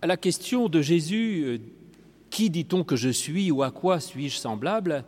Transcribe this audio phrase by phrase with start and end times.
[0.00, 1.58] À la question de Jésus, euh,
[2.30, 5.02] qui dit-on que je suis ou à quoi suis-je semblable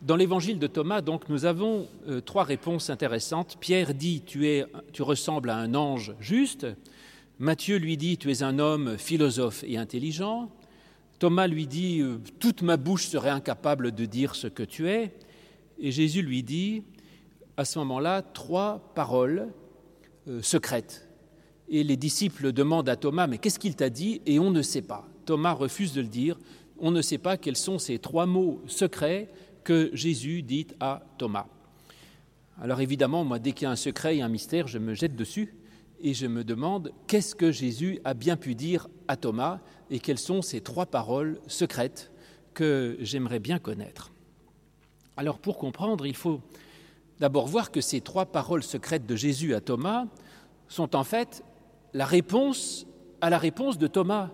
[0.00, 3.56] Dans l'évangile de Thomas, donc, nous avons euh, trois réponses intéressantes.
[3.58, 6.68] Pierre dit tu, es, tu ressembles à un ange juste.
[7.40, 10.52] Matthieu lui dit tu es un homme philosophe et intelligent.
[11.18, 15.12] Thomas lui dit euh, toute ma bouche serait incapable de dire ce que tu es.
[15.80, 16.84] Et Jésus lui dit
[17.56, 19.48] à ce moment-là trois paroles
[20.42, 21.08] secrètes
[21.72, 24.82] et les disciples demandent à Thomas, mais qu'est-ce qu'il t'a dit Et on ne sait
[24.82, 25.08] pas.
[25.24, 26.38] Thomas refuse de le dire.
[26.78, 29.30] On ne sait pas quels sont ces trois mots secrets
[29.64, 31.46] que Jésus dit à Thomas.
[32.60, 35.16] Alors évidemment, moi, dès qu'il y a un secret et un mystère, je me jette
[35.16, 35.54] dessus
[36.02, 39.60] et je me demande qu'est-ce que Jésus a bien pu dire à Thomas
[39.90, 42.12] et quelles sont ces trois paroles secrètes
[42.52, 44.12] que j'aimerais bien connaître.
[45.16, 46.42] Alors pour comprendre, il faut
[47.18, 50.04] d'abord voir que ces trois paroles secrètes de Jésus à Thomas
[50.68, 51.42] sont en fait
[51.94, 52.86] la réponse
[53.20, 54.30] à la réponse de Thomas.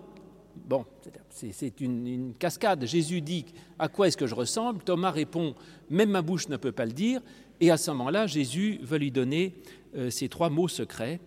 [0.55, 0.85] Bon,
[1.29, 2.85] c'est une, cascade.
[2.85, 3.45] Jésus dit
[3.77, 4.83] À quoi est-ce que je ressemble?
[4.83, 5.55] Thomas répond
[5.89, 7.21] Même ma bouche ne peut pas le dire.
[7.61, 9.53] Et à ce moment-là, Jésus va lui donner
[9.95, 11.19] euh, ces trois mots secrets.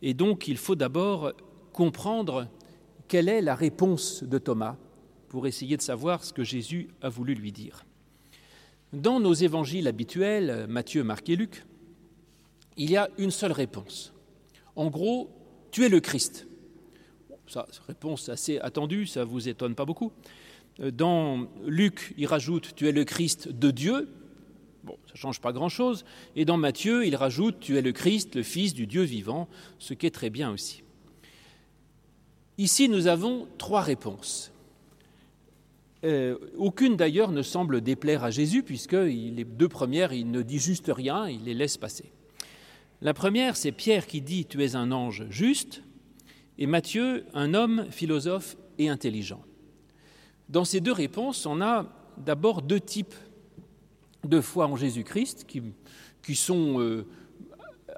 [0.00, 1.32] Et donc, il faut d'abord
[1.72, 2.48] comprendre
[3.08, 4.76] quelle est la réponse de Thomas
[5.28, 7.84] pour essayer de savoir ce que Jésus a voulu lui dire.
[8.92, 11.64] Dans nos évangiles habituels, Matthieu, Marc et Luc,
[12.76, 14.12] il y a une seule réponse.
[14.76, 15.30] En gros,
[15.72, 16.46] tu es le Christ.
[17.48, 20.12] ça, réponse assez attendue, ça ne vous étonne pas beaucoup.
[20.80, 24.08] Euh, dans Luc, il rajoute Tu es le Christ de Dieu.
[24.84, 26.04] Bon, ça ne change pas grand-chose.
[26.36, 29.94] Et dans Matthieu, il rajoute Tu es le Christ, le Fils du Dieu vivant, ce
[29.94, 30.84] qui est très bien aussi.
[32.58, 34.52] Ici, nous avons trois réponses.
[36.04, 40.58] Euh, aucune d'ailleurs ne semble déplaire à Jésus, puisque les deux premières, il ne dit
[40.58, 42.12] juste rien, il les laisse passer.
[43.02, 45.82] La première, c'est Pierre qui dit Tu es un ange juste,
[46.56, 49.42] et Matthieu, un homme philosophe et intelligent.
[50.48, 51.86] Dans ces deux réponses, on a
[52.16, 53.16] d'abord deux types
[54.22, 57.04] de foi en Jésus-Christ qui, sont euh,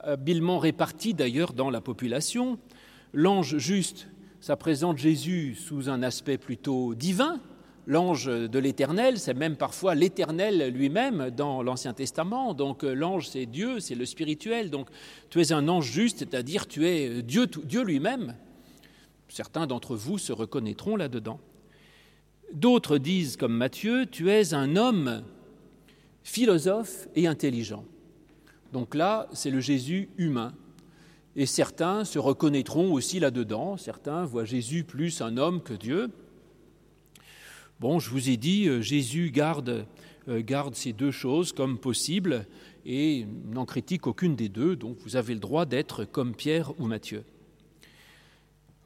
[0.03, 2.59] habilement répartis d'ailleurs dans la population.
[3.13, 4.09] L'ange juste,
[4.41, 7.43] ça présente Jésus sous un aspect plutôt divin,
[7.87, 12.55] L'ange de l'Éternel, c'est même parfois l'Éternel lui-même dans l'Ancien Testament.
[12.55, 14.71] Donc euh, l'ange, c'est Dieu, c'est le spirituel.
[14.71, 14.89] Donc
[15.29, 18.37] tu es un ange juste, c'est-à-dire tu es euh, Dieu, Dieu lui-même.
[19.29, 21.41] Certains d'entre vous se reconnaîtront là-dedans.
[22.55, 25.23] D'autres disent, comme Matthieu, tu es un homme
[26.23, 27.85] philosophe et intelligent.
[28.73, 30.55] Donc là, c'est le Jésus humain.
[31.37, 33.77] Et certains se reconnaîtront aussi là-dedans.
[33.77, 36.11] Certains voient Jésus plus un homme que Dieu.
[37.81, 39.85] Bon, je vous ai dit, euh, Jésus garde,
[40.29, 42.47] euh, garde ces deux choses comme possible
[42.87, 46.87] et n'en critique aucune des deux, donc vous avez le droit d'être comme Pierre ou
[46.87, 47.25] Matthieu.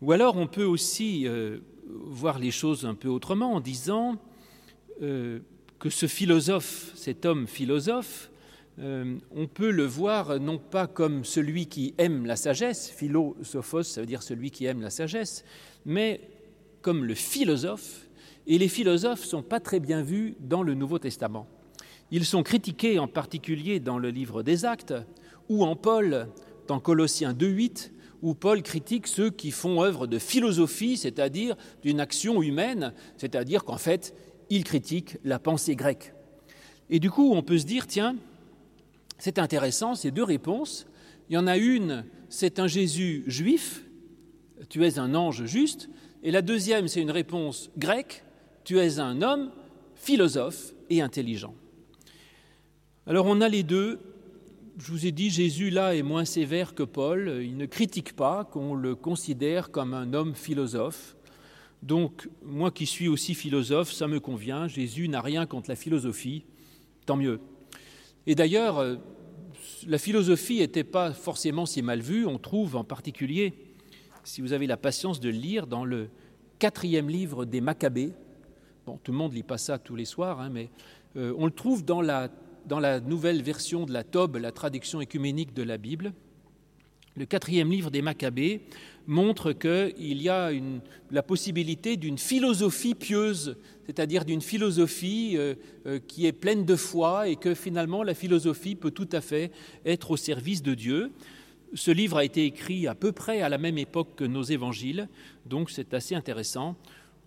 [0.01, 4.17] Ou alors on peut aussi euh, voir les choses un peu autrement en disant
[5.01, 8.33] que ce philosophe, cet homme philosophe,
[8.81, 14.09] on peut le voir non pas comme celui qui aime la sagesse, philosophos, ça veut
[14.09, 15.45] dire celui qui aime la sagesse,
[15.87, 16.21] mais
[16.83, 18.08] comme le philosophe
[18.49, 21.47] et les philosophes ne sont pas très bien vus dans le Nouveau Testament.
[22.11, 24.95] Ils sont critiqués en particulier dans le livre des Actes
[25.51, 26.29] ou en Paul,
[26.67, 27.93] dans Colossiens 2.8,
[28.23, 33.77] où Paul critique ceux qui font œuvre de philosophie, c'est-à-dire d'une action humaine, c'est-à-dire qu'en
[33.77, 34.15] fait,
[34.49, 36.15] il critique la pensée grecque.
[36.89, 38.17] Et du coup, on peut se dire, tiens,
[39.19, 40.87] c'est intéressant, ces deux réponses.
[41.29, 43.85] Il y en a une, c'est un Jésus juif,
[44.71, 45.91] tu es un ange juste,
[46.23, 48.25] et la deuxième, c'est une réponse grecque,
[48.69, 49.51] tu es un homme
[49.95, 51.55] philosophe et intelligent.
[53.07, 53.99] Alors on a les deux.
[54.77, 57.41] Je vous ai dit, Jésus là est moins sévère que Paul.
[57.43, 61.17] Il ne critique pas qu'on le considère comme un homme philosophe.
[61.83, 64.69] Donc moi qui suis aussi philosophe, ça me convient.
[64.69, 66.45] Jésus n'a rien contre la philosophie.
[67.07, 67.41] Tant mieux.
[68.27, 68.97] Et d'ailleurs, euh,
[69.87, 72.27] la philosophie n'était pas forcément si mal vue.
[72.27, 73.55] On trouve en particulier,
[74.25, 76.11] si vous avez la patience de le lire, dans le
[76.59, 78.13] quatrième livre des Maccabées,
[78.97, 80.71] tout le monde lit pas ça tous les soirs, hein, mais
[81.17, 82.29] euh, on le trouve dans la,
[82.67, 86.13] dans la nouvelle version de la Tobe, la traduction écuménique de la Bible.
[87.17, 88.63] Le quatrième livre des Maccabées
[89.09, 90.51] montre qu'il y a
[91.11, 93.57] la possibilité d'une philosophie pieuse,
[93.87, 95.55] c'est-à-dire d'une philosophie euh,
[95.87, 99.51] euh, qui est pleine de foi et que finalement la philosophie peut tout à fait
[99.85, 101.11] être au service de Dieu.
[101.75, 105.09] Ce livre a été écrit à peu près à la même époque que nos évangiles,
[105.47, 106.77] donc c'est assez intéressant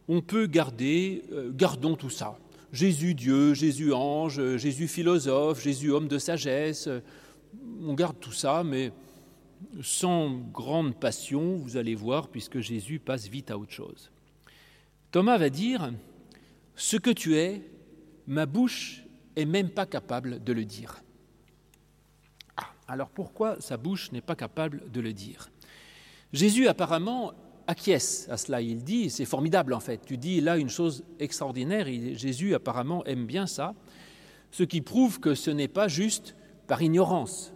[0.07, 2.38] on peut garder, euh, gardons tout ça.
[2.71, 6.88] Jésus Dieu, Jésus ange, Jésus philosophe, Jésus homme de sagesse,
[7.81, 8.92] on garde tout ça, mais
[9.81, 14.12] sans grande passion, vous allez voir, puisque Jésus passe vite à autre chose.
[15.12, 15.92] Thomas va dire,
[16.75, 17.62] Ce que tu es,
[18.27, 19.04] ma bouche
[19.36, 21.04] est même pas capable de le dire.
[22.57, 25.50] Ah, alors pourquoi sa bouche n'est pas capable de le dire?
[26.33, 27.33] Jésus apparemment
[27.71, 28.62] acquiesce à cela.
[28.62, 33.25] Il dit, c'est formidable en fait, tu dis là une chose extraordinaire, Jésus apparemment aime
[33.25, 33.73] bien ça,
[34.51, 36.35] ce qui prouve que ce n'est pas juste
[36.68, 37.53] par ignorance.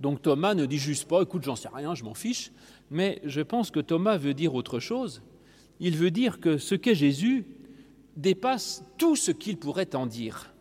[0.00, 2.52] Donc Thomas ne dit juste pas, écoute, j'en sais rien, je m'en fiche,
[2.90, 5.20] mais je pense que Thomas veut dire autre chose.
[5.80, 7.44] Il veut dire que ce qu'est Jésus
[8.16, 10.54] dépasse tout ce qu'il pourrait en dire.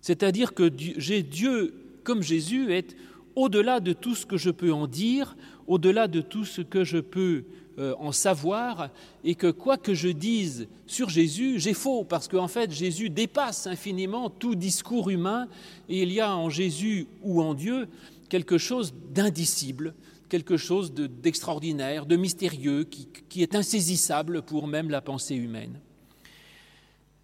[0.00, 1.74] C'est-à-dire que Dieu,
[2.04, 2.96] comme Jésus, est
[3.34, 6.98] au-delà de tout ce que je peux en dire, au-delà de tout ce que je
[6.98, 7.44] peux
[7.78, 8.90] euh, en savoir,
[9.24, 13.66] et que quoi que je dise sur Jésus, j'ai faux, parce qu'en fait Jésus dépasse
[13.66, 15.48] infiniment tout discours humain,
[15.88, 17.88] et il y a en Jésus ou en Dieu
[18.28, 19.94] quelque chose d'indicible,
[20.28, 25.80] quelque chose d'extraordinaire, de, mystérieux, qui, qui est insaisissable pour même la pensée humaine.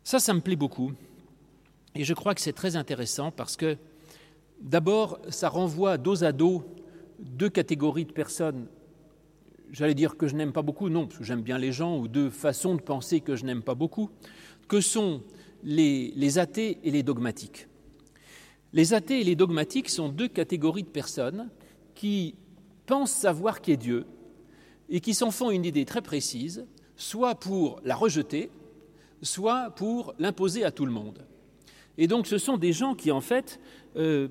[0.05, 0.93] Ça, ça me plaît beaucoup.
[1.94, 3.76] Et je crois que c'est très intéressant parce que,
[4.61, 6.64] d'abord, ça renvoie dos à dos
[7.20, 8.67] deux catégories de personnes.
[9.72, 12.08] J'allais dire que je n'aime pas beaucoup, non, parce que j'aime bien les gens, ou
[12.08, 14.11] deux façons de penser que je n'aime pas beaucoup,
[14.69, 15.22] que sont
[15.62, 17.69] les, athées et les dogmatiques.
[18.72, 21.50] Les athées et les dogmatiques sont deux catégories de personnes
[21.94, 22.34] qui
[22.87, 24.06] pensent savoir qui est Dieu
[24.88, 26.66] et qui s'en font une idée très précise,
[26.96, 28.50] soit pour la rejeter,
[29.23, 31.25] soit pour l'imposer à tout le monde.
[31.99, 33.61] Et donc ce sont des gens qui, en fait,
[33.96, 34.28] euh,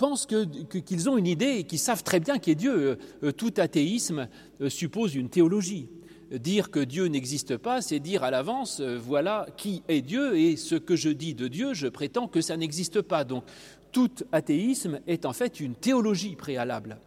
[0.00, 2.72] pensent qu'ils ont une idée et qui savent très bien qui est Dieu.
[2.72, 4.28] Euh, euh, tout athéisme
[4.68, 5.90] suppose une théologie.
[6.32, 10.76] Dire que Dieu n'existe pas, c'est dire à l'avance, voilà qui est Dieu, et ce
[10.76, 13.24] que je dis de Dieu, je prétends que ça n'existe pas.
[13.24, 13.44] Donc
[13.92, 16.98] tout athéisme est en fait une théologie préalable.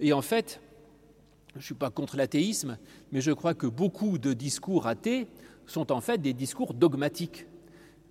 [0.00, 0.60] Et en fait,
[1.52, 2.78] je ne suis pas contre l'athéisme,
[3.12, 5.28] mais je crois que beaucoup de discours athées
[5.66, 7.46] sont en fait des discours dogmatiques.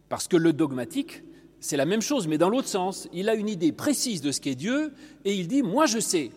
[0.09, 1.23] Parce que le dogmatique,
[1.65, 3.09] c'est la même chose, mais dans l'autre sens.
[3.12, 4.94] Il a une idée précise de ce qu'est Dieu
[5.25, 6.29] et il dit Moi je sais.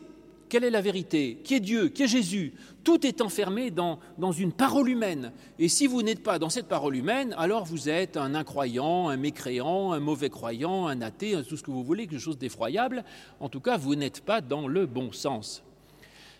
[0.48, 4.32] Quelle est la vérité Qui est Dieu Qui est Jésus Tout est enfermé dans, dans
[4.32, 5.32] une parole humaine.
[5.58, 9.18] Et si vous n'êtes pas dans cette parole humaine, alors vous êtes un incroyant, un
[9.18, 13.04] mécréant, un mauvais croyant, un athée, tout ce que vous voulez, quelque chose d'effroyable.
[13.38, 15.62] En tout cas, vous n'êtes pas dans le bon sens.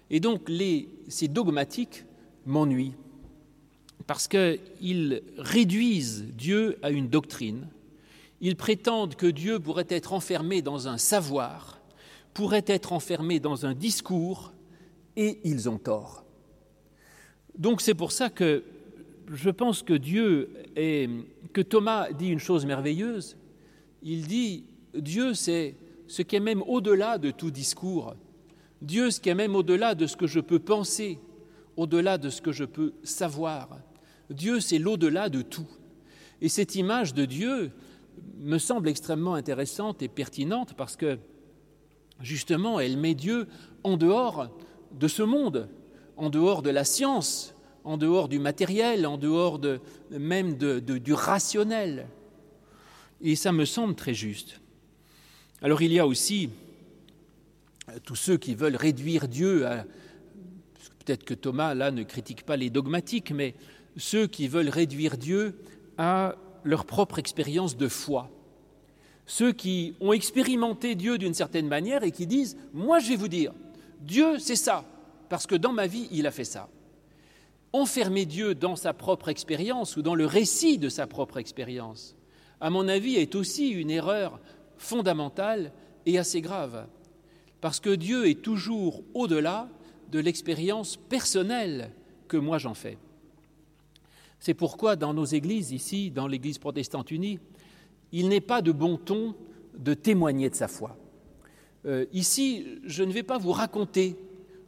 [0.09, 2.05] Et donc, les, ces dogmatiques
[2.47, 2.95] m'ennuient
[4.07, 7.67] parce qu'ils réduisent Dieu à une doctrine,
[8.41, 11.81] ils prétendent que Dieu pourrait être enfermé dans un savoir,
[12.35, 14.53] pourrait être enfermé dans un discours,
[15.17, 16.25] et ils ont tort.
[17.57, 18.63] Donc c'est pour ça que
[19.33, 21.11] je pense que Dieu est,
[21.53, 23.37] que Thomas dit une chose merveilleuse.
[24.03, 24.65] Il dit
[24.95, 25.75] Dieu c'est
[26.07, 28.15] ce qui est même au-delà de tout discours.
[28.81, 31.19] Dieu ce qui est même au-delà de ce que je peux penser,
[31.77, 33.69] au-delà de ce que je peux savoir.
[34.31, 35.69] Dieu, c'est l'au-delà de tout.
[36.41, 37.71] Et cette image de Dieu
[38.39, 41.19] me semble extrêmement intéressante et pertinente parce que,
[42.21, 43.47] justement, elle met Dieu
[43.85, 44.49] en dehors
[44.93, 45.69] de ce monde,
[46.17, 47.55] en dehors de la science,
[47.85, 49.81] en dehors du matériel, en dehors de,
[50.11, 52.07] même du rationnel.
[53.21, 54.61] Et ça me semble très juste.
[55.63, 56.51] Alors il y a aussi
[58.05, 59.85] tous ceux qui veulent réduire Dieu à...
[61.05, 63.55] Peut-être que Thomas, là, ne critique pas les dogmatiques, mais
[63.97, 65.59] ceux qui veulent réduire Dieu
[65.97, 66.37] à
[66.69, 68.31] leur propre expérience de foi.
[69.27, 73.29] Ceux qui ont expérimenté Dieu d'une certaine manière et qui disent Moi, je vais vous
[73.29, 73.53] dire,
[74.01, 74.85] Dieu, c'est ça,
[75.31, 76.69] parce que dans ma vie, il a fait ça.
[77.73, 82.17] Enfermer Dieu dans sa propre expérience ou dans le récit de sa propre expérience,
[82.61, 84.39] à mon avis, est aussi une erreur
[84.77, 85.73] fondamentale
[86.05, 86.87] et assez grave,
[87.63, 89.69] parce que Dieu est toujours au-delà
[90.11, 91.91] de l'expérience personnelle
[92.29, 92.99] que moi j'en fais.
[94.41, 97.39] C'est pourquoi dans nos églises, ici, dans l'Église protestante unie,
[98.13, 99.35] il n'est pas de bon ton
[99.77, 100.97] de témoigner de sa foi.
[101.87, 104.17] Euh, ici, je ne vais pas vous raconter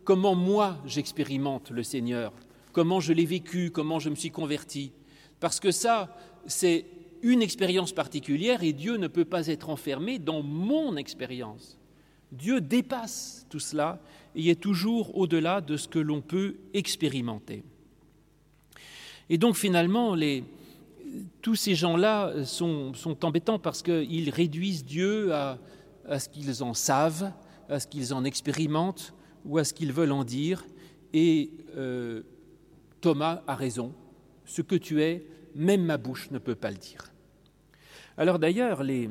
[0.05, 2.33] comment moi j'expérimente le Seigneur,
[2.73, 4.93] comment je l'ai vécu, comment je me suis converti,
[5.41, 6.87] parce que ça, c'est
[7.23, 11.79] une expérience particulière et Dieu ne peut pas être enfermé dans mon expérience.
[12.33, 14.01] Dieu dépasse tout cela
[14.35, 17.65] et est toujours au-delà de ce que l'on peut expérimenter.
[19.31, 20.17] Et donc finalement,
[21.41, 25.59] tous ces gens-là sont, embêtants parce qu'ils réduisent Dieu à,
[26.19, 27.33] ce qu'ils en savent,
[27.69, 30.67] à ce qu'ils en expérimentent ou à ce qu'ils veulent en dire.
[31.13, 32.23] Et euh,
[33.01, 33.95] Thomas a raison.
[34.45, 37.13] Ce que tu es, même ma bouche ne peut pas le dire.
[38.17, 39.09] Alors d'ailleurs, les,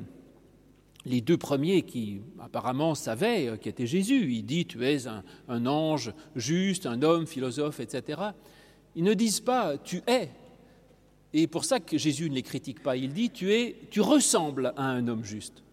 [1.06, 6.14] deux premiers qui apparemment savaient euh, qui était Jésus, il dit tu es un, ange
[6.36, 8.22] juste, un homme philosophe, etc.
[8.96, 10.30] Ils ne disent pas tu es.
[11.34, 14.74] Et pour ça que Jésus ne les critique pas, il dit tu es, tu ressembles
[14.78, 15.64] à un homme juste,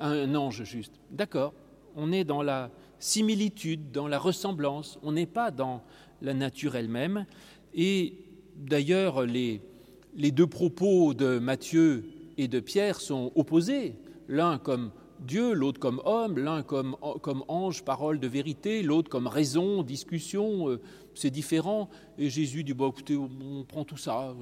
[0.00, 0.94] à un ange juste.
[1.10, 1.52] D'accord,
[1.96, 5.82] on est dans la similitude, dans la ressemblance, on n'est pas dans
[6.22, 7.26] la nature elle-même.
[7.74, 8.14] Et
[8.56, 9.60] d'ailleurs, les,
[10.16, 12.04] les deux propos de Matthieu
[12.38, 13.94] et de Pierre sont opposés,
[14.28, 19.26] l'un comme Dieu, l'autre comme homme, l'un comme, comme, ange, parole de vérité, l'autre comme
[19.26, 20.80] raison, discussion, euh,
[21.14, 21.88] c'est différent.
[22.18, 24.30] Et Jésus dit, bon, écoutez, on prend tout ça.
[24.30, 24.34] Euh,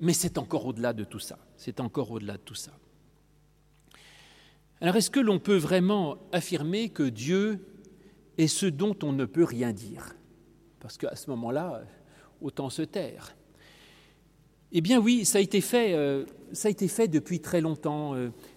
[0.00, 1.38] mais c'est encore au-delà de tout ça.
[1.56, 2.72] C'est encore au-delà de tout ça.
[4.80, 7.64] Alors est-ce que l'on peut vraiment affirmer que Dieu
[8.36, 10.14] est ce dont on ne peut rien dire?
[10.80, 11.84] Parce qu'à ce moment-là,
[12.42, 13.34] autant se taire.
[14.72, 18.14] Eh bien oui, ça a été fait, euh, ça a été fait depuis très longtemps.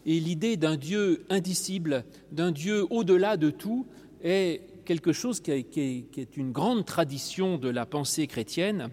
[0.08, 3.86] Euh, et l'idée d'un Dieu indicible, d'un Dieu au-delà de tout,
[4.24, 8.90] est quelque chose qui, est, une grande tradition de la pensée chrétienne,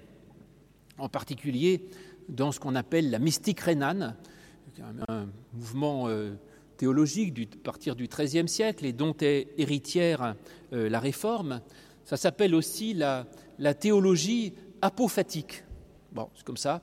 [0.99, 1.87] en particulier
[2.29, 4.17] dans ce qu'on appelle la mystique rhénane,
[5.09, 6.33] un mouvement euh,
[6.77, 10.35] théologique à partir du XIIIe siècle et dont est héritière
[10.73, 11.61] la Réforme.
[12.05, 14.53] Ça s'appelle aussi la théologie
[14.83, 15.63] apophatique.
[16.13, 16.83] Bon, c'est comme ça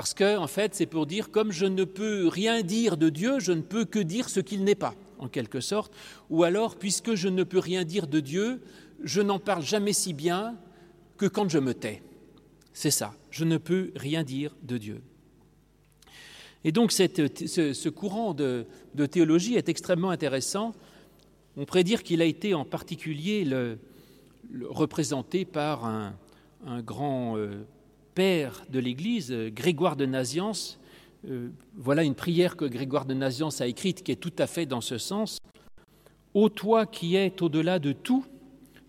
[0.00, 3.38] parce que, en fait, c'est pour dire comme je ne peux rien dire de Dieu,
[3.38, 5.92] je ne peux que dire ce qu'il n'est pas, en quelque sorte.
[6.30, 8.62] Ou alors, puisque je ne peux rien dire de Dieu,
[9.04, 10.56] je n'en parle jamais si bien
[11.18, 12.02] que quand je me tais.
[12.72, 15.02] C'est ça, je ne peux rien dire de Dieu.
[16.64, 18.64] Et donc ce, courant de,
[19.10, 20.72] théologie est extrêmement intéressant.
[21.58, 23.46] On pourrait dire qu'il a été en particulier
[24.62, 26.14] représenté par un,
[26.80, 27.66] grand euh,
[28.14, 30.80] père de l'Église, Grégoire de Naziance,
[31.28, 34.66] euh, voilà une prière que Grégoire de Naziance a écrite qui est tout à fait
[34.66, 35.38] dans ce sens.
[36.32, 38.24] Ô toi qui es au-delà de tout,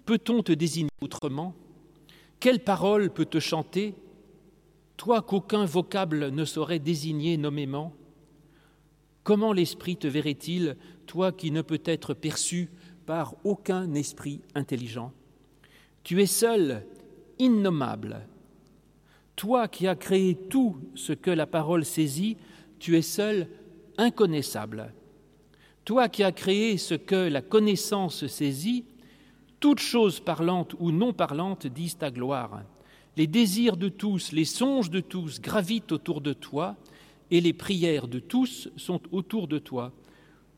[0.06, 1.56] peut-on te désigner autrement?
[2.40, 3.96] Quelle parole peut te chanter?
[4.96, 7.94] Toi qu'aucun vocable ne saurait désigner nommément?
[9.24, 12.70] Comment l'Esprit te verrait-il, toi qui ne peut être perçu
[13.06, 15.12] par aucun esprit intelligent?
[16.04, 16.86] Tu es seul,
[17.38, 18.25] innommable,
[19.41, 22.38] toi qui as créé tout ce que la parole saisit,
[22.77, 23.48] tu es seul
[23.98, 24.93] inconnaissable.
[25.83, 28.86] Toi qui as créé ce que la connaissance saisit,
[29.60, 32.62] toutes choses parlantes ou non parlantes disent ta gloire.
[33.17, 36.75] Les désirs de tous, les songes de tous gravitent autour de toi,
[37.31, 39.91] et les prières de tous sont autour de toi.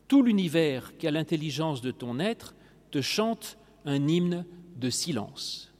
[0.08, 2.54] Tout l'univers qui a l'intelligence de ton être
[2.90, 4.44] te chante un hymne
[4.76, 5.72] de silence.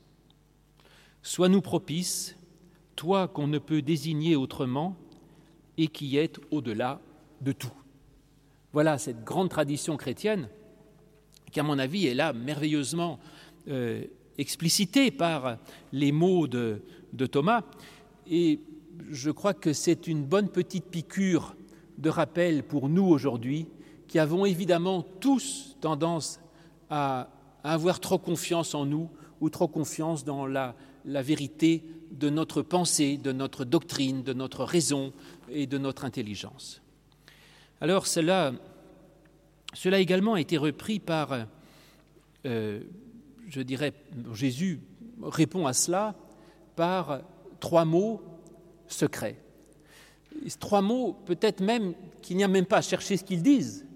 [1.21, 2.39] Sois-nous propices,
[2.97, 4.97] toi qu'on ne peut désigner autrement
[5.77, 7.01] et qui est au-delà
[7.41, 7.73] de tout.
[8.73, 10.49] Voilà cette grande tradition chrétienne
[11.53, 13.21] qui, à mon avis, est là merveilleusement
[13.69, 14.05] euh,
[14.39, 15.59] explicitée par
[15.93, 16.83] les mots de,
[17.31, 17.63] Thomas.
[18.29, 18.61] Et
[19.11, 21.55] je crois que c'est une bonne petite piqûre
[21.99, 23.69] de rappel pour nous aujourd'hui,
[24.09, 26.41] qui avons évidemment tous tendance
[26.91, 27.31] à,
[27.63, 29.09] avoir trop confiance en nous
[29.41, 30.75] ou trop confiance dans la
[31.23, 31.83] vérité
[32.19, 35.13] de notre pensée, de notre doctrine, de notre raison
[35.51, 36.83] et de notre intelligence.
[37.81, 38.53] Alors cela,
[39.73, 41.47] cela également a été repris par,
[42.47, 42.81] euh,
[43.49, 43.93] je dirais,
[44.33, 44.81] Jésus
[45.23, 46.15] répond à cela
[46.77, 47.21] par
[47.61, 48.23] trois mots
[48.87, 49.39] secrets.
[50.61, 53.87] Trois mots, peut-être même qu'il n'y a même pas à chercher ce qu'ils disent,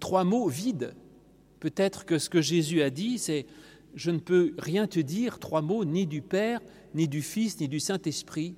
[0.00, 0.94] trois mots vides.
[1.60, 3.46] Peut-être que ce que Jésus a dit, c'est
[3.94, 6.60] je ne peux rien te dire, trois mots, ni du Père,
[6.94, 8.54] ni du Fils, ni du Saint-Esprit.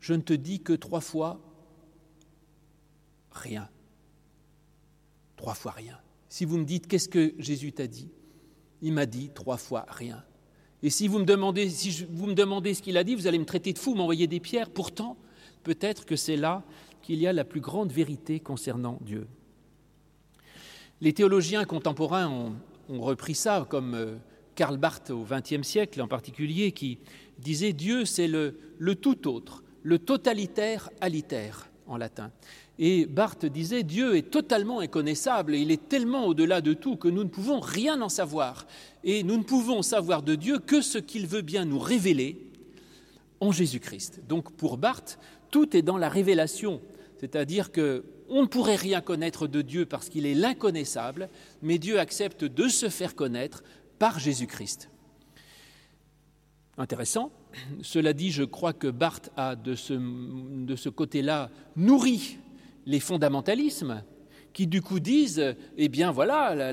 [0.00, 1.40] Je ne te dis que trois fois
[3.30, 3.68] rien.
[5.36, 5.98] Trois fois rien.
[6.28, 8.10] Si vous me dites qu'est-ce que Jésus t'a dit,
[8.82, 10.24] il m'a dit trois fois rien.
[10.82, 13.94] Et si vous me demandez, ce qu'il a dit, vous allez me traiter de fou,
[13.94, 14.68] m'envoyer des pierres.
[14.68, 15.16] Pourtant,
[15.62, 16.62] peut-être que c'est là
[17.00, 19.26] qu'il y a la plus grande vérité concernant Dieu.
[21.00, 22.54] Les théologiens contemporains ont,
[22.88, 24.16] ont repris ça comme euh,
[24.54, 26.98] Karl Barth au XXe siècle en particulier, qui
[27.38, 28.56] disait Dieu c'est le,
[29.00, 32.30] tout autre, le totalitaire alitaire en latin.
[32.78, 37.22] Et Barthes disait Dieu est totalement inconnaissable il est tellement au-delà de tout que nous
[37.22, 38.66] ne pouvons rien en savoir.
[39.04, 42.50] Et nous ne pouvons savoir de Dieu que ce qu'il veut bien nous révéler
[43.40, 44.22] en Jésus-Christ.
[44.28, 45.18] Donc pour Barthes,
[45.50, 46.80] tout est dans la révélation,
[47.20, 51.28] c'est-à-dire que on ne pourrait rien connaître de Dieu parce qu'il est l'inconnaissable,
[51.62, 53.62] mais Dieu accepte de se faire connaître
[53.98, 54.88] par Jésus-Christ.
[56.76, 57.30] Intéressant.
[57.82, 62.38] Cela dit, je crois que Barthes a de ce, de ce côté-là nourri
[62.86, 64.02] les fondamentalismes
[64.52, 66.72] qui du coup disent, eh bien voilà,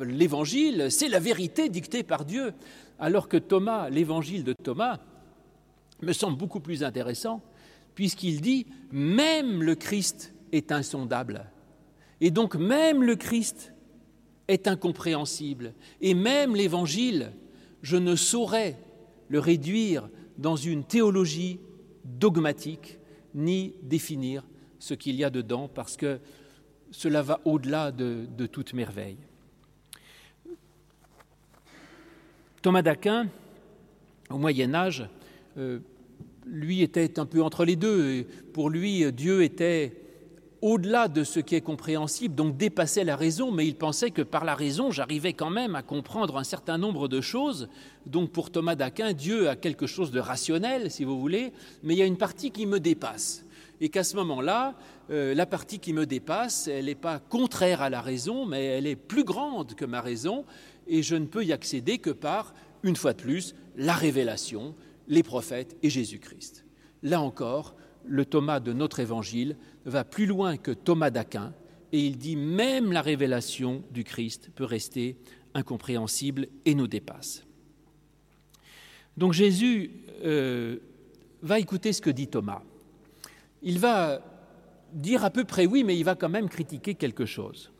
[0.00, 2.52] l'évangile, c'est la vérité dictée par Dieu.
[2.98, 4.98] Alors que Thomas, l'évangile de Thomas,
[6.02, 7.42] me semble beaucoup plus intéressant,
[7.94, 11.50] puisqu'il dit, même le Christ est insondable.
[12.20, 13.72] Et donc même le Christ
[14.46, 15.74] est incompréhensible.
[16.00, 17.32] Et même l'Évangile,
[17.82, 18.76] je ne saurais
[19.28, 21.60] le réduire dans une théologie
[22.04, 22.98] dogmatique,
[23.34, 24.44] ni définir
[24.78, 26.18] ce qu'il y a dedans, parce que
[26.90, 29.18] cela va au-delà de, toute merveille.
[32.62, 33.28] Thomas d'Aquin,
[34.30, 35.08] au Moyen Âge,
[35.58, 35.80] euh,
[36.46, 38.24] lui était un peu entre les deux.
[38.52, 40.07] Pour lui, Dieu était
[40.60, 44.44] au-delà de ce qui est compréhensible, donc dépassait la raison, mais il pensait que par
[44.44, 47.68] la raison, j'arrivais quand même à comprendre un certain nombre de choses.
[48.06, 51.98] Donc pour Thomas d'Aquin, Dieu a quelque chose de rationnel, si vous voulez, mais il
[51.98, 53.44] y a une partie qui me dépasse.
[53.80, 54.74] Et qu'à ce moment-là,
[55.10, 58.86] euh, la partie qui me dépasse, elle n'est pas contraire à la raison, mais elle
[58.86, 60.44] est plus grande que ma raison,
[60.88, 64.74] et je ne peux y accéder que par, une fois de plus, la révélation,
[65.06, 66.64] les prophètes et Jésus-Christ.
[67.02, 67.76] Là encore,
[68.06, 71.52] le Thomas de notre évangile va plus loin que Thomas d'Aquin
[71.92, 75.16] et il dit même la révélation du Christ peut rester
[75.54, 77.44] incompréhensible et nous dépasse.
[79.16, 79.90] Donc Jésus
[80.24, 80.78] euh,
[81.42, 82.62] va écouter ce que dit Thomas.
[83.62, 84.20] Il va
[84.92, 87.72] dire à peu près oui, mais il va quand même critiquer quelque chose.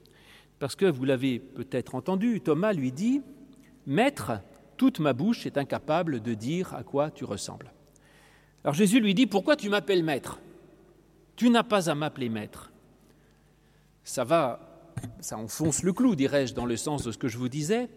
[0.59, 3.23] Parce que vous l'avez peut-être entendu, Thomas lui dit,
[3.87, 4.41] Maître,
[4.77, 7.73] toute ma bouche est incapable de dire à quoi tu ressembles.
[8.65, 10.39] Alors Jésus lui dit, pourquoi tu m'appelles maître?
[11.37, 12.73] Tu n'as pas à m'appeler maître.
[14.05, 14.61] Ça va,
[15.21, 17.89] ça enfonce le clou, dirais-je, dans le sens de ce que je vous disais.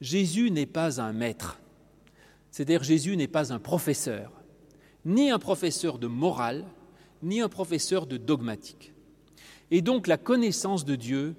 [0.00, 1.60] Jésus n'est pas un maître.
[2.50, 4.30] C'est-à-dire Jésus n'est pas un professeur,
[5.04, 6.64] ni un professeur de morale,
[7.22, 8.92] ni un professeur de dogmatique.
[9.70, 11.34] Et donc la connaissance de Dieu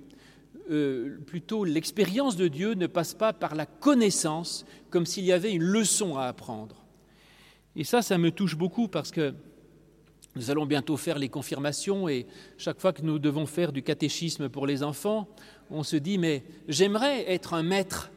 [0.72, 5.54] euh, plutôt l'expérience de Dieu ne passe pas par la connaissance comme s'il y avait
[5.54, 6.85] une leçon à apprendre.
[7.75, 9.34] Et ça, ça me touche beaucoup parce que
[10.36, 12.25] nous allons bientôt faire les confirmations et
[12.58, 15.27] chaque fois que nous devons faire du catéchisme pour les enfants,
[15.70, 18.11] on se dit mais j'aimerais être un maître,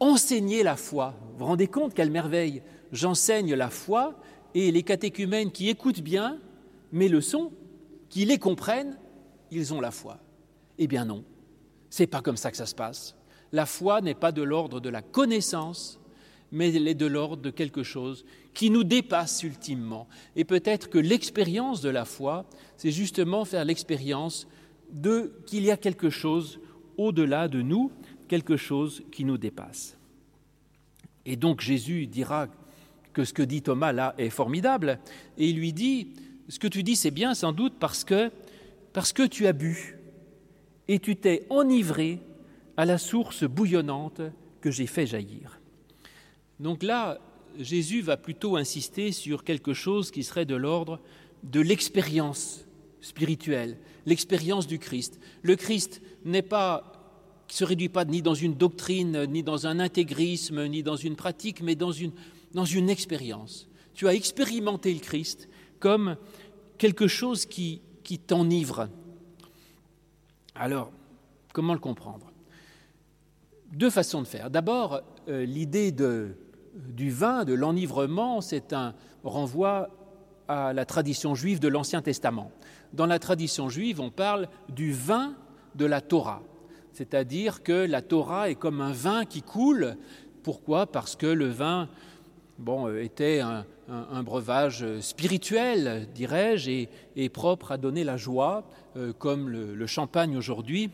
[0.00, 1.14] enseigner la foi.
[1.32, 2.62] Vous vous rendez compte quelle merveille?
[2.92, 4.14] J'enseigne la foi
[4.54, 6.38] et les catéchumènes qui écoutent bien
[6.92, 7.52] mes leçons,
[8.08, 8.96] qui les comprennent,
[9.50, 10.18] ils ont la foi.
[10.78, 11.24] Eh bien non,
[11.90, 13.16] c'est pas comme ça que ça se passe.
[13.52, 16.00] La foi n'est pas de l'ordre de la connaissance,
[16.52, 18.24] mais elle est de l'ordre de quelque chose
[18.58, 20.08] qui nous dépasse ultimement.
[20.34, 22.44] Et peut-être que l'expérience de la foi,
[22.76, 24.48] c'est justement faire l'expérience
[24.90, 26.58] de qu'il y a quelque chose
[26.96, 27.92] au-delà de nous,
[28.26, 29.96] quelque chose qui nous dépasse.
[31.24, 32.48] Et donc Jésus dira
[33.12, 34.98] que ce que dit Thomas là est formidable,
[35.36, 36.08] et il lui dit,
[36.48, 38.32] ce que tu dis c'est bien sans doute parce que,
[38.92, 40.00] parce que tu as bu
[40.88, 42.18] et tu t'es enivré
[42.76, 44.20] à la source bouillonnante
[44.60, 45.60] que j'ai fait jaillir.
[46.58, 47.20] Donc là,
[47.58, 51.00] Jésus va plutôt insister sur quelque chose qui serait de l'ordre
[51.42, 52.64] de l'expérience
[53.00, 55.20] spirituelle, l'expérience du Christ.
[55.42, 56.92] Le Christ n'est pas
[57.50, 61.62] se réduit pas ni dans une doctrine, ni dans un intégrisme, ni dans une pratique,
[61.62, 62.12] mais dans une,
[62.52, 63.68] dans une expérience.
[63.94, 65.48] Tu as expérimenté le Christ
[65.80, 66.16] comme
[66.76, 68.88] quelque chose qui, qui t'enivre,
[70.54, 70.90] alors,
[71.52, 72.32] comment le comprendre?
[73.72, 74.50] Deux façons de faire.
[74.50, 75.92] D'abord, euh, l'idée
[76.78, 79.90] du vin, de l'enivrement, c'est un renvoi
[80.48, 82.50] à la tradition juive de l'Ancien Testament.
[82.92, 85.34] Dans la tradition juive, on parle du vin
[85.74, 86.42] de la Torah,
[86.92, 89.96] c'est-à-dire que la Torah est comme un vin qui coule.
[90.42, 90.86] Pourquoi?
[90.86, 91.88] Parce que le vin
[92.58, 93.64] bon, euh, était un,
[94.22, 96.86] breuvage spirituel, dirais-je,
[97.16, 100.90] et, propre à donner la joie, euh, comme le, champagne aujourd'hui.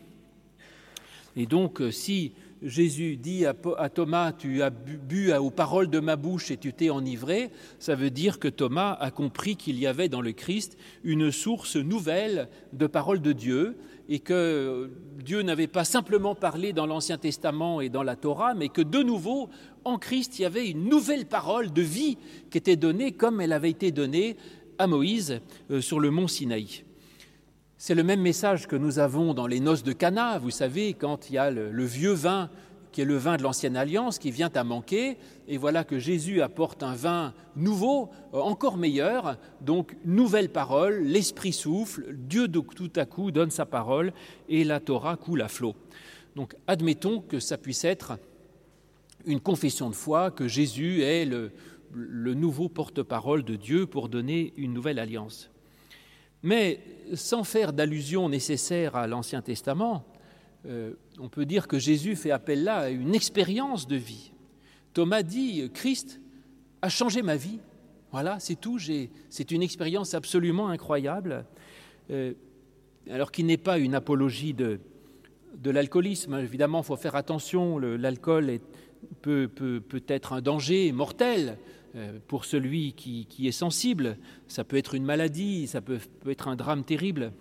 [1.36, 3.54] Et donc, euh, si Jésus dit à,
[3.88, 8.10] Thomas, tu as bu, aux paroles de ma bouche et tu t'es enivré, ça veut
[8.10, 12.86] dire que Thomas a compris qu'il y avait dans le Christ une source nouvelle de
[12.86, 13.76] paroles de Dieu
[14.08, 14.90] et que
[15.22, 19.02] Dieu n'avait pas simplement parlé dans l'Ancien Testament et dans la Torah, mais que de
[19.02, 19.48] nouveau,
[19.84, 22.18] en Christ, il y avait une nouvelle parole de vie
[22.50, 24.36] qui était donnée comme elle avait été donnée
[24.78, 25.40] à Moïse
[25.70, 26.84] euh, sur le mont Sinaï.
[27.86, 31.28] C'est le même message que nous avons dans les noces de Cana, vous savez, quand
[31.28, 32.48] il y a le, vieux vin
[32.92, 35.18] qui est le vin de l'ancienne alliance qui vient à manquer,
[35.48, 41.52] et voilà que Jésus apporte un vin nouveau, euh, encore meilleur, donc nouvelle parole, l'Esprit
[41.52, 44.14] souffle, Dieu tout à coup donne sa parole,
[44.48, 45.74] et la Torah coule à flot.
[46.36, 48.18] Donc admettons que ça puisse être
[49.26, 54.72] une confession de foi, que Jésus est le nouveau porte-parole de Dieu pour donner une
[54.72, 55.50] nouvelle alliance.
[56.44, 56.78] Mais
[57.14, 60.04] sans faire d'allusion nécessaire à l'Ancien Testament,
[60.66, 64.32] euh, on peut dire que Jésus fait appel là à une expérience de vie.
[64.92, 66.20] Thomas dit, Christ
[66.82, 67.60] a changé ma vie.
[68.12, 68.78] Voilà, c'est tout.
[68.78, 71.46] C'est une expérience absolument incroyable.
[72.10, 72.34] Euh,
[73.10, 74.80] alors qu'il n'est pas une apologie de,
[75.56, 76.34] de l'alcoolisme.
[76.34, 77.78] Évidemment, il faut faire attention.
[77.78, 78.60] L'alcool
[79.22, 79.50] peut,
[80.08, 81.58] être un danger mortel
[82.26, 84.18] pour celui qui, qui, est sensible.
[84.48, 87.32] Ça peut être une maladie, ça peut, être un drame terrible.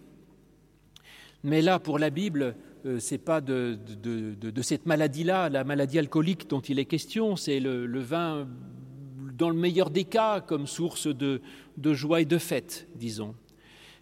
[1.44, 6.50] Mais là, pour la Bible, euh, c'est pas de, de, cette maladie-là, la maladie alcoolique
[6.50, 8.48] dont il est question, c'est le, vin,
[9.38, 11.42] dans le meilleur des cas, comme source de,
[11.94, 13.36] joie et de fête, disons.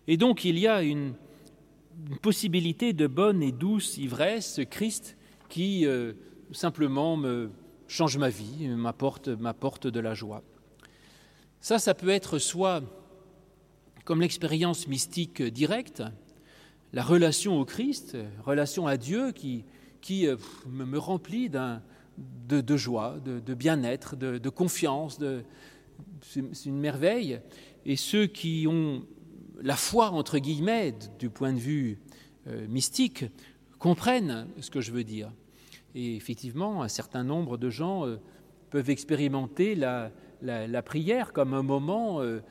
[0.07, 1.13] Et donc il y a une,
[2.09, 5.15] une possibilité de bonne et douce ivresse, Christ,
[5.47, 6.13] qui euh,
[6.51, 7.51] simplement me
[7.91, 10.43] change ma vie, m'apporte, m'apporte de la joie.
[11.59, 12.81] Ça, ça peut être soit
[14.05, 16.01] comme l'expérience mystique directe,
[16.93, 19.65] la relation au Christ, relation à Dieu qui,
[20.25, 25.19] euh, me remplit de, joie, de, bien-être, de, confiance.
[26.21, 27.41] C'est une merveille.
[27.85, 29.05] Et ceux qui ont
[29.61, 31.99] la foi, entre guillemets, du point de vue
[32.47, 33.25] euh, mystique,
[33.79, 35.31] comprennent ce que je veux dire.
[35.95, 38.17] Et effectivement, un certain nombre de gens euh,
[38.69, 40.11] peuvent expérimenter la,
[40.83, 42.41] prière comme un moment euh,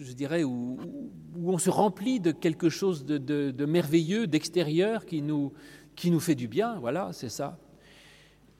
[0.00, 0.78] je dirais, où,
[1.44, 5.52] on se remplit de quelque chose de, merveilleux, d'extérieur, qui nous,
[5.96, 6.78] qui nous fait du bien.
[6.78, 7.58] Voilà, c'est ça.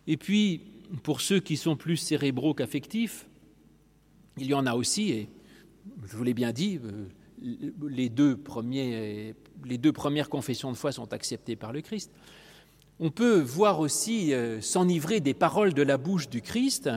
[0.06, 0.62] Et puis,
[1.02, 3.28] pour ceux qui sont plus cérébraux qu'affectifs,
[4.36, 5.28] il y en a aussi, et
[6.06, 7.06] je vous l'ai bien dit, euh,
[7.88, 12.12] les deux premières confessions de foi sont acceptées par le Christ.
[13.04, 16.88] On peut voir aussi euh, s'enivrer des paroles de la bouche du Christ,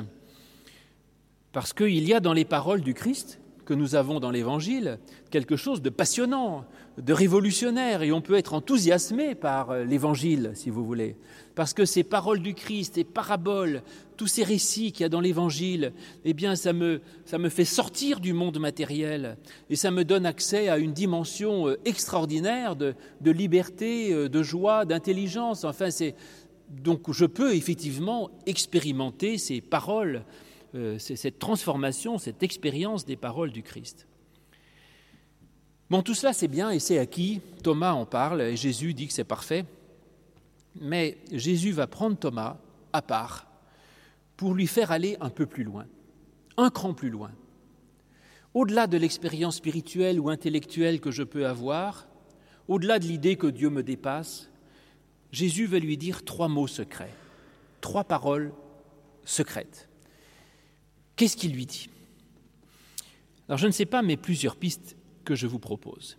[1.52, 5.00] parce qu'il y a dans les paroles du Christ que nous avons dans l'Évangile
[5.32, 6.66] quelque chose de passionnant,
[6.98, 11.18] de révolutionnaire, et on peut être enthousiasmé par euh, l'Évangile, si vous voulez,
[11.56, 13.82] parce que ces paroles du Christ, ces paraboles,
[14.16, 15.92] tous ces récits qu'il y a dans l'Évangile,
[16.24, 19.38] eh bien, ça me, ça me fait sortir du monde matériel,
[19.70, 24.42] et ça me donne accès à une dimension euh, extraordinaire de, de liberté, euh, de
[24.44, 25.66] joie, d'intelligence.
[25.66, 26.16] Enfin, c'est
[26.84, 30.24] donc je peux effectivement expérimenter ces paroles
[30.76, 34.08] euh, cette transformation, cette expérience des paroles du Christ.
[35.90, 37.40] Bon, tout cela c'est bien et c'est acquis.
[37.64, 39.66] Thomas en parle et Jésus dit que c'est parfait.
[40.82, 42.58] Mais Jésus va prendre Thomas
[42.92, 43.48] à part
[44.36, 45.86] pour lui faire aller un peu plus loin,
[46.58, 47.32] un cran plus loin.
[48.54, 52.08] Au-delà de l'expérience spirituelle ou intellectuelle que je peux avoir,
[52.68, 54.50] au-delà de l'idée que Dieu me dépasse,
[55.32, 57.14] Jésus va lui dire trois mots secrets,
[57.80, 58.52] trois paroles
[59.24, 59.88] secrètes.
[61.16, 61.90] Qu'est-ce qu'il lui dit?
[63.48, 66.18] Alors je ne sais pas, mais plusieurs pistes que je vous propose.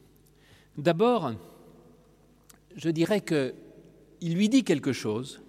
[0.78, 1.32] D'abord,
[2.76, 5.40] je dirais qu'il lui dit quelque chose,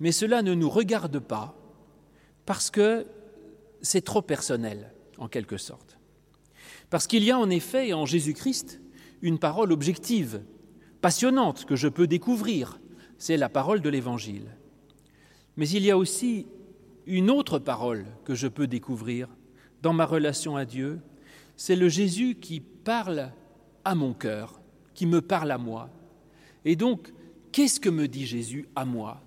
[0.00, 1.54] mais cela ne nous regarde pas
[2.46, 3.06] parce que
[3.82, 5.98] c'est trop personnel, en quelque sorte.
[6.90, 8.80] Parce qu'il y a en effet en Jésus-Christ
[9.22, 10.42] une parole objective,
[11.00, 12.80] passionnante, que je peux découvrir,
[13.18, 14.46] c'est la parole de l'Évangile.
[15.56, 16.46] Mais il y a aussi
[17.08, 19.28] une autre parole que je peux découvrir
[19.82, 21.00] dans ma relation à Dieu,
[21.56, 23.32] c'est le Jésus qui parle
[23.84, 24.60] à mon cœur,
[24.94, 25.88] qui me parle à moi.
[26.66, 27.12] Et donc,
[27.50, 29.22] qu'est-ce que me dit Jésus à moi?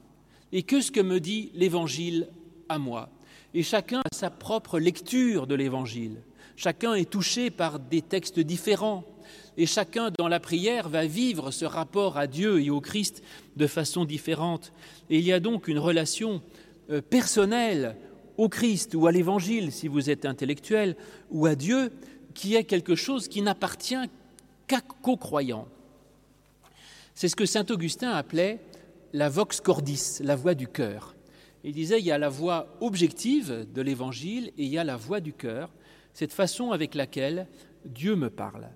[0.51, 2.29] Et qu'est-ce que me dit l'Évangile
[2.69, 3.09] à moi?
[3.55, 6.21] Et chacun a sa propre lecture de l'Évangile.
[6.55, 9.03] Chacun est touché par des textes différents.
[9.57, 13.23] Et chacun, dans la prière, va vivre ce rapport à Dieu et au Christ
[13.57, 14.71] de façon différente.
[15.09, 16.43] Et il y a donc une relation
[16.91, 17.95] euh, personnel
[18.37, 20.95] au Christ ou à l'Évangile, si vous êtes intellectuel,
[21.29, 21.91] ou à Dieu,
[22.33, 24.09] qui est quelque chose qui n'appartient
[25.01, 25.67] qu'aux croyants.
[27.13, 28.61] C'est ce que saint Augustin appelait
[29.13, 31.15] la vox cordis, la voix du cœur.
[31.63, 34.97] Il disait il y a la voix objective de l'Évangile et il y a la
[34.97, 35.71] voix du cœur,
[36.13, 37.47] cette façon avec laquelle
[37.85, 38.69] Dieu me parle.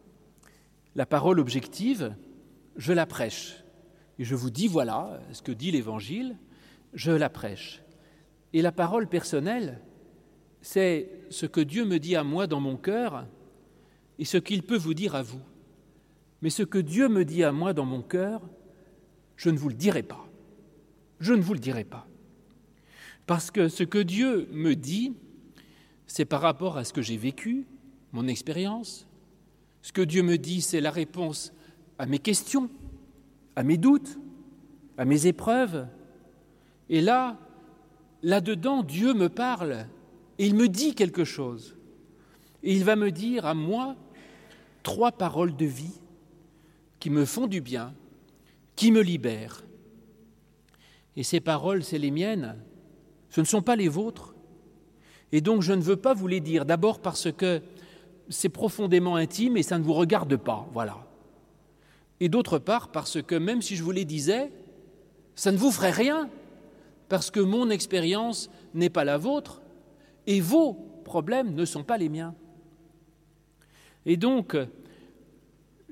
[0.96, 2.16] La parole objective,
[2.76, 3.64] je la prêche.
[4.20, 6.38] Et je vous dis voilà ce que dit l'Évangile,
[6.94, 7.82] je la prêche.
[8.56, 9.82] Et la parole personnelle,
[10.62, 13.28] c'est ce que Dieu me dit à moi dans mon cœur
[14.18, 15.42] et ce qu'il peut vous dire à vous.
[16.42, 18.42] Mais ce que Dieu me dit à moi dans mon cœur,
[19.36, 20.26] je ne vous le dirai pas.
[21.20, 22.08] Je ne vous le dirai pas.
[23.26, 25.12] Parce que ce que Dieu me dit,
[26.08, 27.68] c'est par rapport à ce que j'ai vécu,
[28.14, 29.06] mon expérience.
[29.82, 31.52] Ce que Dieu me dit, c'est la réponse
[32.00, 32.70] à mes questions,
[33.58, 34.18] à mes doutes,
[34.98, 35.90] à mes épreuves.
[36.88, 37.38] Et là,
[38.26, 39.86] là-dedans, Dieu me parle
[40.40, 41.78] et il me dit quelque chose.
[42.64, 43.96] Et il va me dire à moi
[44.82, 46.02] trois paroles de vie
[47.00, 47.94] qui me font du bien,
[48.76, 49.64] qui me libèrent.
[51.16, 52.56] Et ces paroles, c'est les miennes,
[53.30, 54.34] ce ne sont pas les vôtres.
[55.32, 57.62] Et donc je ne veux pas vous les dire, d'abord parce que
[58.30, 60.98] c'est profondément intime et ça ne vous regarde pas, voilà.
[62.20, 64.52] Et d'autre part parce que même si je vous les disais,
[65.36, 66.28] ça ne vous ferait rien,
[67.10, 69.62] parce que mon expérience n'est pas la vôtre
[70.28, 72.36] et vos problèmes ne sont pas les miens.
[74.06, 74.58] Et donc,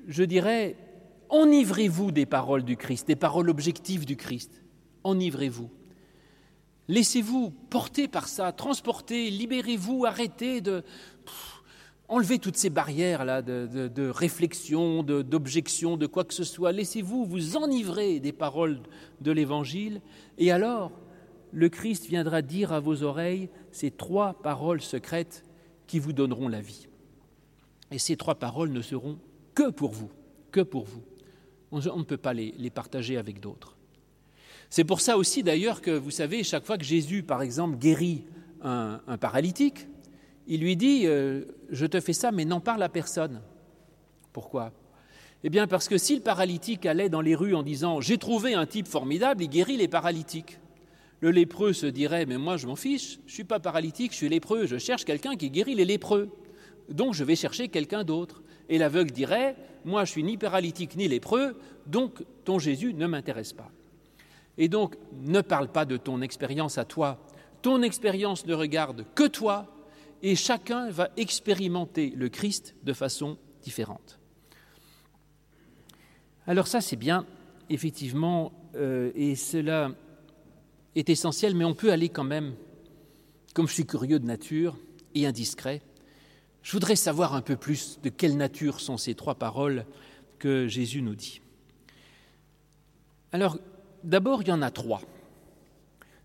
[0.06, 0.76] je dirais,
[1.28, 4.62] enivrez-vous des paroles du Christ, des paroles objectives du Christ.
[5.02, 5.70] Enivrez-vous.
[6.88, 10.84] Laissez-vous porter par ça, transporter, libérez-vous, arrêtez de
[12.08, 16.72] enlever toutes ces barrières là de, de réflexion, d'objection, de, quoi que ce soit.
[16.72, 18.80] Laissez-vous vous enivrer des paroles
[19.22, 20.02] de l'Évangile,
[20.36, 20.92] et alors
[21.54, 25.44] le Christ viendra dire à vos oreilles ces trois paroles secrètes
[25.86, 26.88] qui vous donneront la vie.
[27.92, 29.18] Et ces trois paroles ne seront
[29.54, 30.10] que pour vous,
[30.50, 31.02] que pour vous.
[31.70, 33.76] On, ne peut pas les, partager avec d'autres.
[34.68, 38.24] C'est pour ça aussi d'ailleurs que vous savez, chaque fois que Jésus, par exemple, guérit
[38.62, 39.86] un, paralytique,
[40.48, 43.42] il lui dit euh, Je te fais ça, mais n'en parle à personne.
[44.32, 44.72] Pourquoi?
[45.44, 48.54] Eh bien, parce que si le paralytique allait dans les rues en disant J'ai trouvé
[48.54, 50.58] un type formidable, il guérit les paralytiques.
[51.20, 54.16] Le lépreux se dirait Mais moi, je m'en fiche, je ne suis pas paralytique, je
[54.16, 56.30] suis lépreux, je cherche quelqu'un qui guérit les lépreux
[56.88, 58.42] donc je vais chercher quelqu'un d'autre.
[58.68, 63.52] Et l'aveugle dirait, moi je suis ni paralytique ni lépreux, donc ton Jésus ne m'intéresse
[63.52, 63.70] pas.
[64.56, 67.18] Et donc ne parle pas de ton expérience à toi,
[67.62, 69.66] ton expérience ne regarde que toi,
[70.22, 74.18] et chacun va expérimenter le Christ de façon différente.
[76.46, 77.26] Alors ça c'est bien,
[77.68, 79.90] effectivement, euh, et cela
[80.94, 82.54] est essentiel, mais on peut aller quand même,
[83.52, 84.76] comme je suis curieux de nature
[85.14, 85.82] et indiscret,
[86.62, 89.84] je voudrais savoir un peu plus de quelle nature sont ces trois paroles
[90.38, 91.40] que Jésus nous dit.
[93.32, 93.58] Alors,
[94.02, 95.02] d'abord, il y en a trois.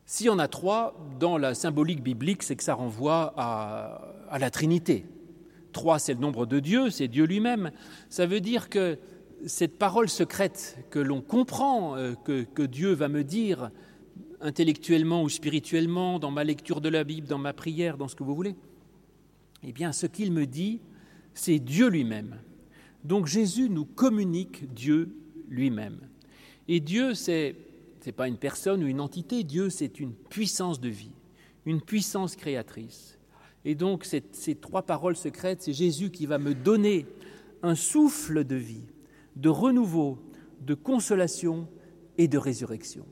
[0.05, 4.49] S'il y en a trois, dans la symbolique biblique, c'est que ça renvoie à, la
[4.49, 5.05] Trinité.
[5.73, 7.71] Trois, c'est le nombre de Dieu, c'est Dieu lui-même.
[8.09, 8.97] Ça veut dire que
[9.45, 13.71] cette parole secrète que l'on comprend, euh, que Dieu va me dire
[14.41, 18.23] intellectuellement ou spirituellement, dans ma lecture de la Bible, dans ma prière, dans ce que
[18.23, 18.55] vous voulez,
[19.63, 20.79] eh bien, ce qu'il me dit,
[21.33, 22.37] c'est Dieu lui-même.
[23.03, 25.15] Donc Jésus nous communique Dieu
[25.49, 25.99] lui-même.
[26.67, 27.53] Et Dieu, ce
[28.05, 31.11] n'est pas une personne ou une entité, Dieu, c'est une puissance de vie,
[31.65, 33.17] une puissance créatrice.
[33.65, 37.05] Et donc ces trois paroles secrètes, c'est Jésus qui va me donner
[37.63, 38.85] un souffle de vie,
[39.35, 40.17] de renouveau,
[40.61, 41.67] de consolation
[42.17, 43.05] et de résurrection.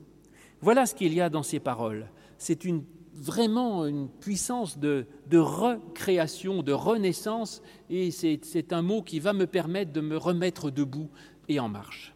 [0.60, 2.08] Voilà ce qu'il y a dans ces paroles.
[2.36, 2.66] C'est
[3.14, 9.92] vraiment une puissance de, recréation, de renaissance, et c'est un mot qui va me permettre
[9.92, 11.10] de me remettre debout
[11.48, 12.14] et en marche.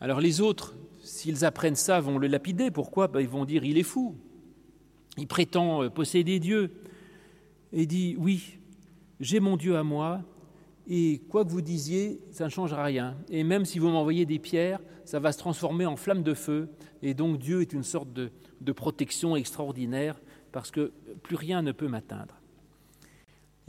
[0.00, 2.70] Alors les autres, s'ils apprennent ça, vont le lapider.
[2.70, 3.08] Pourquoi?
[3.08, 4.16] Ben, Ils vont dire il est fou.
[5.18, 6.72] Il prétend euh, posséder Dieu.
[7.72, 8.58] Et dit oui,
[9.20, 10.22] j'ai mon Dieu à moi,
[10.92, 13.16] et quoi que vous disiez, ça ne changera rien.
[13.30, 16.68] Et même si vous m'envoyez des pierres, ça va se transformer en flamme de feu.
[17.00, 18.32] Et donc Dieu est une sorte de,
[18.72, 20.90] protection extraordinaire parce que
[21.22, 22.40] plus rien ne peut m'atteindre.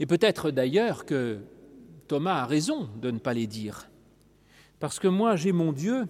[0.00, 1.38] Et peut-être d'ailleurs que
[2.08, 3.88] Thomas a raison de ne pas les dire.
[4.80, 6.08] Parce que moi, j'ai mon Dieu,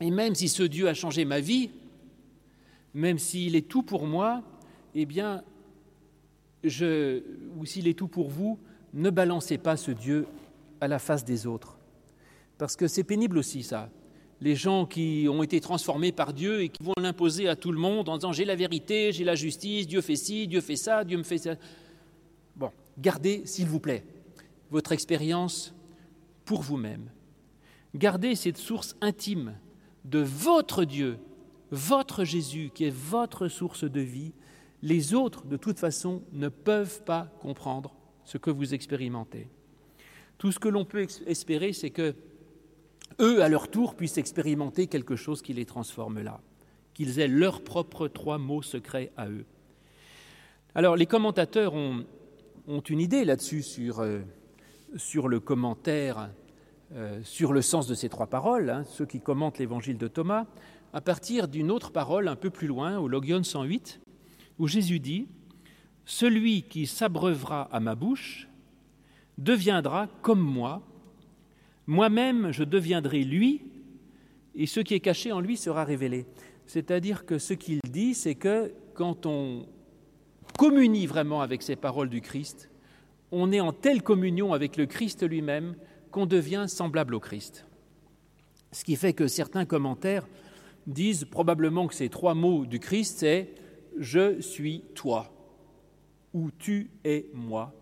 [0.00, 1.70] et même si ce Dieu a changé ma vie,
[2.94, 4.44] même s'il est tout pour moi,
[4.94, 5.42] eh bien,
[6.62, 7.24] je,
[7.56, 8.60] ou s'il est tout pour vous,
[8.96, 10.26] ne balancez pas ce Dieu
[10.80, 11.78] à la face des autres.
[12.58, 13.88] Parce que c'est pénible aussi, ça
[14.40, 17.78] les gens qui ont été transformés par Dieu et qui vont l'imposer à tout le
[17.78, 21.04] monde en disant j'ai la vérité, j'ai la justice, Dieu fait ci, Dieu fait ça,
[21.04, 21.54] Dieu me fait ça.
[22.54, 24.04] Bon, gardez, s'il vous plaît,
[24.70, 25.74] votre expérience
[26.44, 27.10] pour vous-même.
[27.94, 29.54] Gardez cette source intime
[30.04, 31.18] de votre Dieu,
[31.70, 34.32] votre Jésus, qui est votre source de vie.
[34.82, 37.95] Les autres, de toute façon, ne peuvent pas comprendre
[38.26, 39.48] ce que vous expérimentez.
[40.36, 42.14] Tout ce que l'on peut espérer, c'est que
[43.20, 46.40] eux, à leur tour, puissent expérimenter quelque chose qui les transforme là,
[46.92, 49.46] qu'ils aient leurs propres trois mots secrets à eux.
[50.74, 52.04] Alors, les commentateurs ont,
[52.90, 54.20] une idée là-dessus sur, euh,
[54.92, 56.30] le commentaire,
[56.92, 60.44] euh, sur le sens de ces trois paroles, hein, ceux qui commentent l'évangile de Thomas,
[60.92, 64.00] à partir d'une autre parole un peu plus loin, au Logion 108,
[64.58, 65.28] où Jésus dit
[66.06, 68.48] Celui qui s'abreuvera à ma bouche
[69.36, 70.82] deviendra comme moi
[71.86, 73.62] moi-même, je deviendrai lui,
[74.56, 76.26] et ce qui est caché en lui sera révélé.
[76.66, 79.66] C'est-à-dire que ce qu'il dit, c'est que quand on
[80.58, 82.70] communie vraiment avec ces paroles du Christ,
[83.30, 85.76] on est en telle communion avec le Christ lui-même
[86.10, 87.66] qu'on devient semblable au Christ.
[88.72, 90.26] Ce qui fait que certains commentaires
[90.86, 93.54] disent probablement que ces trois mots du Christ, c'est
[93.98, 95.35] Je suis toi
[96.36, 97.74] ou Tu es moi.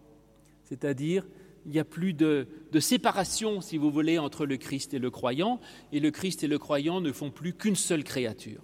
[0.63, 1.27] C'est-à-dire,
[1.67, 2.47] il n'y a plus de,
[2.79, 5.61] séparation, si vous voulez, entre le Christ et le croyant,
[5.93, 8.63] et le Christ et le croyant ne font plus qu'une seule créature.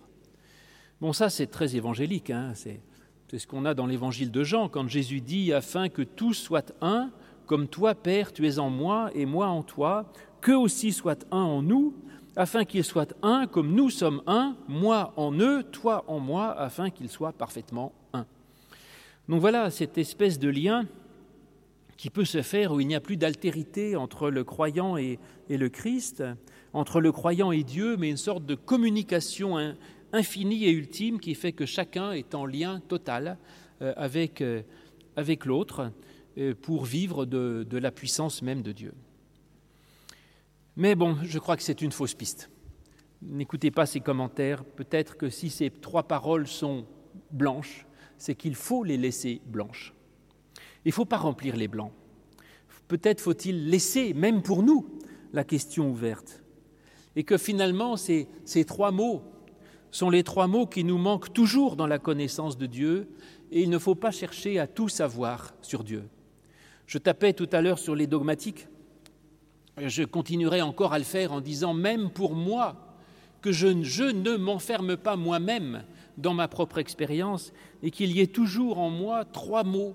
[1.00, 2.80] Bon, ça, c'est très évangélique, hein, c'est
[3.36, 7.10] ce qu'on a dans l'évangile de Jean, quand Jésus dit Afin que tous soient un,
[7.46, 11.42] comme toi, Père, tu es en moi et moi en toi, qu'eux aussi soient un
[11.42, 11.94] en nous,
[12.36, 16.90] afin qu'ils soient un comme nous sommes un, moi en eux, toi en moi, afin
[16.90, 17.92] qu'ils soient parfaitement.
[19.30, 20.88] Donc voilà cette espèce de lien
[21.96, 25.68] qui peut se faire où il n'y a plus d'altérité entre le croyant et, le
[25.68, 26.24] Christ,
[26.72, 29.76] entre le croyant et Dieu, mais une sorte de communication
[30.12, 33.38] infinie et ultime qui fait que chacun est en lien total
[33.82, 34.62] euh, avec, euh,
[35.14, 35.92] avec l'autre
[36.36, 38.94] euh, pour vivre de la puissance même de Dieu.
[40.74, 42.50] Mais bon, je crois que c'est une fausse piste.
[43.22, 44.64] N'écoutez pas ces commentaires.
[44.64, 46.84] Peut-être que si ces trois paroles sont
[47.30, 47.86] blanches,
[48.20, 49.94] c'est qu'il faut les laisser blanches.
[50.84, 51.90] Il ne faut pas remplir les blancs.
[52.86, 54.86] Peut-être faut-il laisser, même pour nous,
[55.32, 56.42] la question ouverte.
[57.16, 59.22] Et que finalement, ces, ces trois mots
[59.90, 63.08] sont les trois mots qui nous manquent toujours dans la connaissance de Dieu,
[63.50, 66.04] et il ne faut pas chercher à tout savoir sur Dieu.
[66.86, 68.68] Je tapais tout à l'heure sur les dogmatiques.
[69.78, 72.98] Je continuerai encore à le faire en disant, même pour moi,
[73.40, 75.84] que je, je ne m'enferme pas moi-même
[76.20, 77.52] dans ma propre expérience
[77.82, 79.94] et qu'il y ait toujours en moi trois mots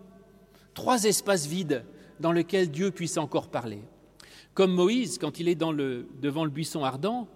[0.76, 1.84] trois espaces vides
[2.20, 3.80] dans lesquels Dieu puisse encore parler.
[4.54, 7.28] Comme Moïse, quand il est devant le buisson ardent,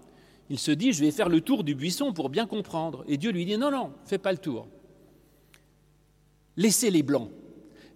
[0.51, 3.03] il se dit, je vais faire le tour du buisson pour bien comprendre.
[3.07, 4.67] Et Dieu lui dit, non, non, fais pas le tour.
[6.55, 7.29] Laissez les blancs,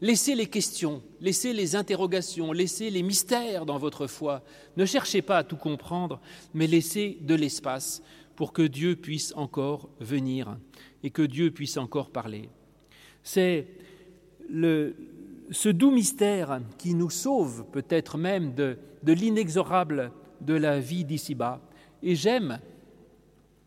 [0.02, 4.44] laissez les questions, laissez les interrogations, laissez les mystères dans votre foi.
[4.78, 6.22] Ne cherchez pas à tout comprendre,
[6.54, 8.02] mais laissez de l'espace
[8.36, 10.58] pour que Dieu puisse encore venir
[11.04, 12.50] et que Dieu puisse encore parler.
[13.22, 13.68] C'est
[14.50, 20.12] ce doux mystère qui nous sauve peut-être même de, l'inexorable
[20.42, 21.62] de la vie d'ici-bas.
[22.02, 22.60] Et j'aime,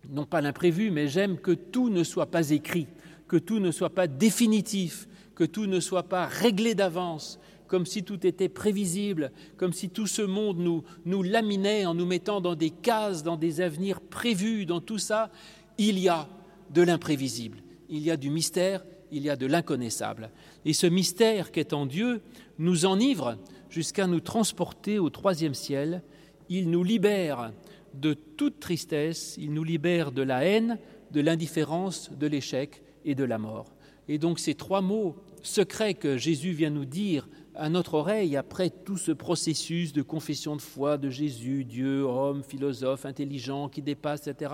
[0.08, 2.88] non pas l'imprévu, mais j'aime que tout ne soit pas écrit,
[3.28, 8.04] que tout ne soit pas définitif, que tout ne soit pas réglé d'avance, comme si
[8.04, 12.54] tout était prévisible, comme si tout ce monde nous, nous laminait en nous mettant dans
[12.54, 15.30] des cases, dans des avenirs prévus, dans tout ça.
[15.78, 16.28] Il y a
[16.70, 20.30] de l'imprévisible, il y a du mystère, il y a de l'inconnaissable.
[20.64, 22.20] Et ce mystère qu'est en Dieu
[22.58, 23.38] nous enivre
[23.70, 26.02] jusqu'à nous transporter au troisième ciel.
[26.48, 27.52] Il nous libère
[27.94, 30.78] de toute tristesse, il nous libère de la haine,
[31.12, 33.74] de l'indifférence, de l'échec et de la mort.
[34.08, 38.70] Et donc ces trois mots secrets que Jésus vient nous dire à notre oreille après
[38.70, 44.26] tout ce processus de confession de foi de Jésus, Dieu, homme, philosophe, intelligent, qui dépasse,
[44.26, 44.52] etc.,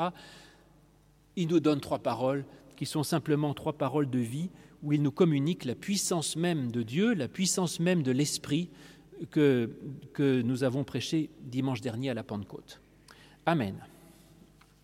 [1.37, 2.45] il nous donne trois paroles
[2.77, 4.51] qui sont simplement trois paroles de vie,
[4.83, 8.71] où il nous communique la puissance même de Dieu, la puissance même de l'Esprit
[9.31, 9.71] que,
[10.19, 12.81] nous avons prêché dimanche dernier à la Pentecôte.
[13.47, 13.77] Amen.